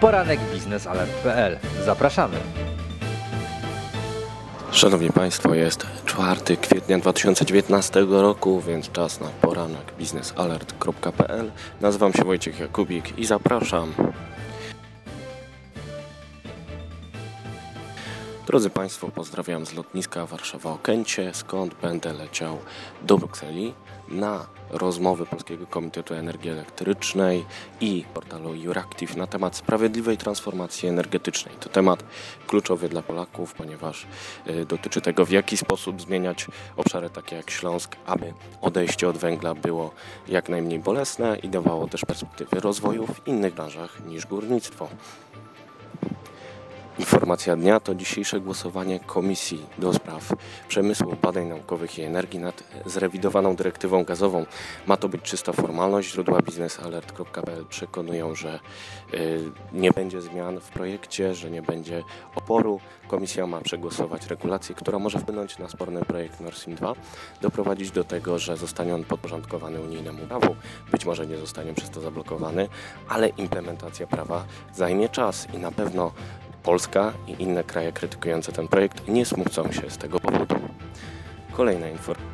poranek 0.00 0.40
biznesalert.pl. 0.52 1.58
Zapraszamy. 1.84 2.36
Szanowni 4.72 5.10
Państwo, 5.10 5.54
jest 5.54 5.86
4 6.04 6.56
kwietnia 6.56 6.98
2019 6.98 8.06
roku, 8.10 8.60
więc 8.60 8.92
czas 8.92 9.20
na 9.20 9.26
poranek 9.26 9.92
biznesalert.pl. 9.98 11.50
Nazywam 11.80 12.12
się 12.12 12.24
Wojciech 12.24 12.60
Jakubik 12.60 13.18
i 13.18 13.24
zapraszam. 13.24 13.94
Drodzy 18.46 18.70
Państwo, 18.70 19.08
pozdrawiam 19.08 19.66
z 19.66 19.74
lotniska 19.74 20.26
Warszawa-Okęcie, 20.26 21.34
skąd 21.34 21.74
będę 21.74 22.12
leciał 22.12 22.58
do 23.02 23.18
Brukseli 23.18 23.74
na 24.10 24.46
rozmowy 24.70 25.26
Polskiego 25.26 25.66
Komitetu 25.66 26.14
Energii 26.14 26.50
Elektrycznej 26.50 27.44
i 27.80 28.04
portalu 28.14 28.54
Euractiv 28.66 29.16
na 29.16 29.26
temat 29.26 29.56
sprawiedliwej 29.56 30.16
transformacji 30.16 30.88
energetycznej. 30.88 31.54
To 31.60 31.68
temat 31.68 32.04
kluczowy 32.46 32.88
dla 32.88 33.02
Polaków, 33.02 33.54
ponieważ 33.54 34.06
y, 34.48 34.64
dotyczy 34.66 35.00
tego, 35.00 35.24
w 35.24 35.30
jaki 35.30 35.56
sposób 35.56 36.00
zmieniać 36.00 36.46
obszary 36.76 37.10
takie 37.10 37.36
jak 37.36 37.50
Śląsk, 37.50 37.96
aby 38.06 38.32
odejście 38.60 39.08
od 39.08 39.18
węgla 39.18 39.54
było 39.54 39.90
jak 40.28 40.48
najmniej 40.48 40.78
bolesne 40.78 41.38
i 41.42 41.48
dawało 41.48 41.88
też 41.88 42.04
perspektywy 42.04 42.60
rozwoju 42.60 43.06
w 43.06 43.26
innych 43.26 43.54
branżach 43.54 44.06
niż 44.06 44.26
górnictwo. 44.26 44.88
Informacja 46.98 47.56
dnia 47.56 47.80
to 47.80 47.94
dzisiejsze 47.94 48.40
głosowanie 48.40 49.00
Komisji 49.00 49.66
do 49.78 49.92
Spraw 49.92 50.32
Przemysłu, 50.68 51.16
Badań 51.22 51.46
Naukowych 51.46 51.98
i 51.98 52.02
Energii 52.02 52.38
nad 52.38 52.64
zrewidowaną 52.86 53.56
dyrektywą 53.56 54.04
gazową. 54.04 54.46
Ma 54.86 54.96
to 54.96 55.08
być 55.08 55.22
czysta 55.22 55.52
formalność. 55.52 56.12
Źródła 56.12 56.42
biznesalert.pl 56.42 57.64
przekonują, 57.68 58.34
że 58.34 58.60
y, 59.14 59.40
nie 59.72 59.90
będzie 59.90 60.22
zmian 60.22 60.60
w 60.60 60.68
projekcie, 60.68 61.34
że 61.34 61.50
nie 61.50 61.62
będzie 61.62 62.02
oporu. 62.34 62.80
Komisja 63.08 63.46
ma 63.46 63.60
przegłosować 63.60 64.26
regulację, 64.26 64.74
która 64.74 64.98
może 64.98 65.18
wpłynąć 65.18 65.58
na 65.58 65.68
sporny 65.68 66.00
projekt 66.00 66.40
Nord 66.40 66.56
Stream 66.56 66.76
2, 66.76 66.94
doprowadzić 67.40 67.90
do 67.90 68.04
tego, 68.04 68.38
że 68.38 68.56
zostanie 68.56 68.94
on 68.94 69.04
podporządkowany 69.04 69.80
unijnemu 69.80 70.26
prawu. 70.26 70.56
Być 70.90 71.04
może 71.04 71.26
nie 71.26 71.36
zostanie 71.36 71.74
przez 71.74 71.90
to 71.90 72.00
zablokowany, 72.00 72.68
ale 73.08 73.28
implementacja 73.28 74.06
prawa 74.06 74.44
zajmie 74.74 75.08
czas 75.08 75.46
i 75.54 75.58
na 75.58 75.72
pewno 75.72 76.12
Polska 76.62 77.12
i 77.26 77.42
inne 77.42 77.64
kraje 77.64 77.92
krytykujące 77.92 78.52
ten 78.52 78.68
projekt 78.68 79.08
nie 79.08 79.26
smucą 79.26 79.72
się 79.72 79.90
z 79.90 79.98
tego 79.98 80.20
powodu. 80.20 80.54
Kolejna 81.52 81.88
informacja. 81.88 82.28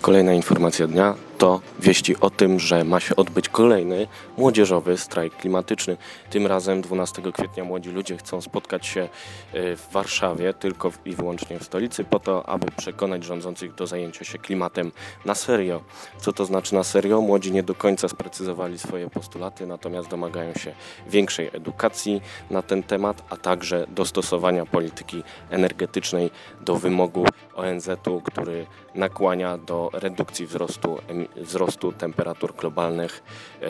Kolejna 0.00 0.32
informacja 0.32 0.86
dnia 0.86 1.14
to 1.40 1.60
wieści 1.78 2.16
o 2.20 2.30
tym, 2.30 2.58
że 2.58 2.84
ma 2.84 3.00
się 3.00 3.16
odbyć 3.16 3.48
kolejny 3.48 4.06
młodzieżowy 4.36 4.98
strajk 4.98 5.36
klimatyczny. 5.36 5.96
Tym 6.30 6.46
razem 6.46 6.82
12 6.82 7.22
kwietnia 7.32 7.64
młodzi 7.64 7.90
ludzie 7.90 8.16
chcą 8.16 8.40
spotkać 8.40 8.86
się 8.86 9.00
e, 9.00 9.76
w 9.76 9.92
Warszawie, 9.92 10.54
tylko 10.54 10.92
i 11.04 11.14
wyłącznie 11.14 11.58
w 11.58 11.64
stolicy, 11.64 12.04
po 12.04 12.18
to, 12.18 12.48
aby 12.48 12.66
przekonać 12.76 13.24
rządzących 13.24 13.74
do 13.74 13.86
zajęcia 13.86 14.24
się 14.24 14.38
klimatem 14.38 14.92
na 15.24 15.34
serio. 15.34 15.80
Co 16.18 16.32
to 16.32 16.44
znaczy 16.44 16.74
na 16.74 16.84
serio? 16.84 17.20
Młodzi 17.20 17.52
nie 17.52 17.62
do 17.62 17.74
końca 17.74 18.08
sprecyzowali 18.08 18.78
swoje 18.78 19.10
postulaty, 19.10 19.66
natomiast 19.66 20.08
domagają 20.08 20.54
się 20.54 20.74
większej 21.08 21.50
edukacji 21.52 22.22
na 22.50 22.62
ten 22.62 22.82
temat, 22.82 23.22
a 23.30 23.36
także 23.36 23.86
dostosowania 23.88 24.66
polityki 24.66 25.22
energetycznej 25.50 26.30
do 26.60 26.76
wymogu 26.76 27.24
ONZ-u, 27.54 28.20
który 28.20 28.66
nakłania 28.94 29.58
do 29.58 29.90
redukcji 29.92 30.46
wzrostu 30.46 30.98
emisji 31.08 31.29
wzrostu 31.36 31.92
temperatur 31.92 32.54
globalnych 32.56 33.22
e, 33.62 33.66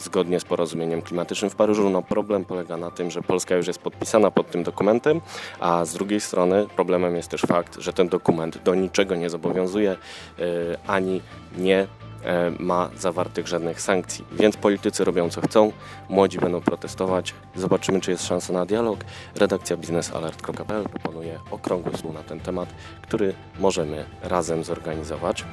zgodnie 0.00 0.40
z 0.40 0.44
porozumieniem 0.44 1.02
klimatycznym 1.02 1.50
w 1.50 1.54
Paryżu. 1.54 1.90
No 1.90 2.02
problem 2.02 2.44
polega 2.44 2.76
na 2.76 2.90
tym, 2.90 3.10
że 3.10 3.22
Polska 3.22 3.54
już 3.56 3.66
jest 3.66 3.78
podpisana 3.78 4.30
pod 4.30 4.50
tym 4.50 4.62
dokumentem, 4.62 5.20
a 5.60 5.84
z 5.84 5.94
drugiej 5.94 6.20
strony 6.20 6.66
problemem 6.76 7.16
jest 7.16 7.28
też 7.28 7.40
fakt, 7.40 7.78
że 7.78 7.92
ten 7.92 8.08
dokument 8.08 8.58
do 8.62 8.74
niczego 8.74 9.14
nie 9.14 9.30
zobowiązuje 9.30 9.90
e, 9.90 9.96
ani 10.86 11.20
nie 11.58 11.86
e, 12.24 12.50
ma 12.58 12.90
zawartych 12.96 13.48
żadnych 13.48 13.80
sankcji. 13.80 14.24
Więc 14.32 14.56
politycy 14.56 15.04
robią 15.04 15.30
co 15.30 15.40
chcą, 15.40 15.72
młodzi 16.08 16.38
będą 16.38 16.60
protestować. 16.60 17.34
Zobaczymy, 17.54 18.00
czy 18.00 18.10
jest 18.10 18.26
szansa 18.26 18.52
na 18.52 18.66
dialog. 18.66 19.04
Redakcja 19.34 19.76
biznesalert.pl 19.76 20.84
proponuje 20.84 21.38
okrągły 21.50 21.98
stół 21.98 22.12
na 22.12 22.22
ten 22.22 22.40
temat, 22.40 22.68
który 23.02 23.34
możemy 23.58 24.04
razem 24.22 24.64
zorganizować. 24.64 25.44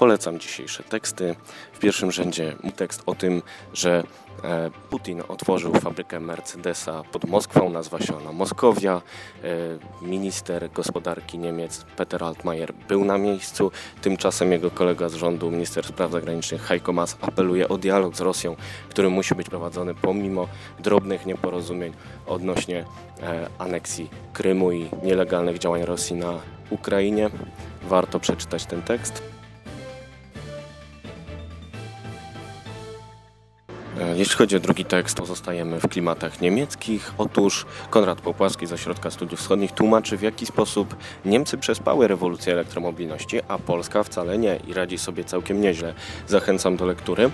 Polecam 0.00 0.38
dzisiejsze 0.38 0.82
teksty. 0.82 1.34
W 1.72 1.78
pierwszym 1.78 2.12
rzędzie 2.12 2.56
tekst 2.76 3.02
o 3.06 3.14
tym, 3.14 3.42
że 3.74 4.02
e, 4.44 4.70
Putin 4.90 5.22
otworzył 5.28 5.74
fabrykę 5.74 6.20
Mercedesa 6.20 7.02
pod 7.12 7.24
Moskwą, 7.24 7.70
nazwa 7.70 8.00
się 8.00 8.16
ona 8.16 8.32
Moskowia. 8.32 9.02
E, 9.44 9.48
minister 10.04 10.70
gospodarki 10.70 11.38
Niemiec 11.38 11.84
Peter 11.96 12.24
Altmaier 12.24 12.72
był 12.88 13.04
na 13.04 13.18
miejscu. 13.18 13.70
Tymczasem 14.02 14.52
jego 14.52 14.70
kolega 14.70 15.08
z 15.08 15.14
rządu, 15.14 15.50
minister 15.50 15.86
spraw 15.86 16.12
zagranicznych 16.12 16.62
Heiko 16.62 16.92
Maas 16.92 17.16
apeluje 17.20 17.68
o 17.68 17.78
dialog 17.78 18.16
z 18.16 18.20
Rosją, 18.20 18.56
który 18.88 19.10
musi 19.10 19.34
być 19.34 19.48
prowadzony 19.48 19.94
pomimo 19.94 20.48
drobnych 20.78 21.26
nieporozumień 21.26 21.92
odnośnie 22.26 22.84
e, 23.22 23.48
aneksji 23.58 24.10
Krymu 24.32 24.72
i 24.72 24.88
nielegalnych 25.02 25.58
działań 25.58 25.84
Rosji 25.84 26.16
na 26.16 26.40
Ukrainie. 26.70 27.30
Warto 27.82 28.20
przeczytać 28.20 28.66
ten 28.66 28.82
tekst. 28.82 29.39
Jeśli 34.14 34.36
chodzi 34.36 34.56
o 34.56 34.60
drugi 34.60 34.84
tekst, 34.84 35.16
pozostajemy 35.16 35.80
w 35.80 35.88
klimatach 35.88 36.40
niemieckich. 36.40 37.12
Otóż 37.18 37.66
Konrad 37.90 38.20
Popłaski 38.20 38.66
z 38.66 38.72
Ośrodka 38.72 39.10
Studiów 39.10 39.40
Wschodnich 39.40 39.72
tłumaczy, 39.72 40.16
w 40.16 40.22
jaki 40.22 40.46
sposób 40.46 40.96
Niemcy 41.24 41.58
przespały 41.58 42.08
rewolucję 42.08 42.52
elektromobilności, 42.52 43.40
a 43.48 43.58
Polska 43.58 44.02
wcale 44.02 44.38
nie 44.38 44.60
i 44.68 44.74
radzi 44.74 44.98
sobie 44.98 45.24
całkiem 45.24 45.60
nieźle. 45.60 45.94
Zachęcam 46.28 46.76
do 46.76 46.86
lektury. 46.86 47.30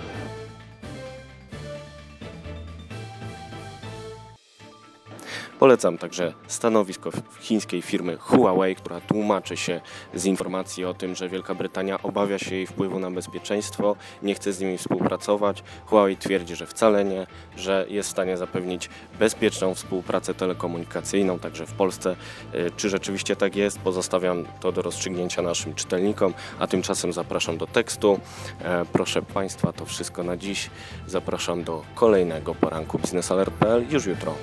Polecam 5.59 5.97
także 5.97 6.33
stanowisko 6.47 7.09
chińskiej 7.39 7.81
firmy 7.81 8.17
Huawei, 8.17 8.75
która 8.75 9.01
tłumaczy 9.01 9.57
się 9.57 9.81
z 10.13 10.25
informacji 10.25 10.85
o 10.85 10.93
tym, 10.93 11.15
że 11.15 11.29
Wielka 11.29 11.55
Brytania 11.55 12.01
obawia 12.03 12.39
się 12.39 12.55
jej 12.55 12.67
wpływu 12.67 12.99
na 12.99 13.11
bezpieczeństwo, 13.11 13.95
nie 14.23 14.35
chce 14.35 14.53
z 14.53 14.59
nimi 14.59 14.77
współpracować. 14.77 15.63
Huawei 15.85 16.17
twierdzi, 16.17 16.55
że 16.55 16.65
wcale 16.65 17.05
nie, 17.05 17.27
że 17.55 17.85
jest 17.89 18.09
w 18.09 18.11
stanie 18.11 18.37
zapewnić 18.37 18.89
bezpieczną 19.19 19.75
współpracę 19.75 20.33
telekomunikacyjną 20.33 21.39
także 21.39 21.65
w 21.65 21.73
Polsce. 21.73 22.15
Y, 22.55 22.71
czy 22.77 22.89
rzeczywiście 22.89 23.35
tak 23.35 23.55
jest? 23.55 23.79
Pozostawiam 23.79 24.45
to 24.59 24.71
do 24.71 24.81
rozstrzygnięcia 24.81 25.41
naszym 25.41 25.75
czytelnikom, 25.75 26.33
a 26.59 26.67
tymczasem 26.67 27.13
zapraszam 27.13 27.57
do 27.57 27.67
tekstu. 27.67 28.19
E, 28.61 28.85
proszę 28.93 29.21
Państwa, 29.21 29.73
to 29.73 29.85
wszystko 29.85 30.23
na 30.23 30.37
dziś. 30.37 30.69
Zapraszam 31.07 31.63
do 31.63 31.83
kolejnego 31.95 32.55
poranku 32.55 32.99
biznesalert.pl 32.99 33.85
już 33.89 34.05
jutro. 34.05 34.33